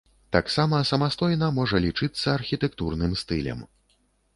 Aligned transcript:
Таксама 0.35 0.79
самастойна 0.91 1.51
можа 1.59 1.83
лічыцца 1.85 2.27
архітэктурным 2.41 3.11
стылем. 3.25 3.59